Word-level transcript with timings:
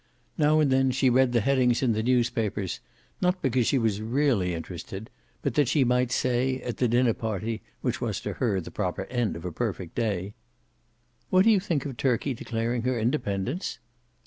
Now 0.35 0.59
and 0.59 0.71
then 0.71 0.89
she 0.89 1.11
read 1.11 1.31
the 1.31 1.41
headings 1.41 1.83
in 1.83 1.91
the 1.93 2.01
newspapers, 2.01 2.79
not 3.21 3.39
because 3.39 3.67
she 3.67 3.77
was 3.77 4.01
really 4.01 4.55
interested, 4.55 5.11
but 5.43 5.53
that 5.53 5.67
she 5.67 5.83
might 5.83 6.11
say, 6.11 6.59
at 6.61 6.77
the 6.77 6.87
dinner 6.87 7.13
party 7.13 7.61
which 7.81 8.01
was 8.01 8.19
to 8.21 8.33
her 8.41 8.59
the 8.59 8.71
proper 8.71 9.05
end 9.11 9.35
of 9.35 9.45
a 9.45 9.51
perfect 9.51 9.93
day: 9.93 10.33
"What 11.29 11.43
do 11.45 11.51
you 11.51 11.59
think 11.59 11.85
of 11.85 11.97
Turkey 11.97 12.33
declaring 12.33 12.81
her 12.81 12.97
independence?" 12.99 13.77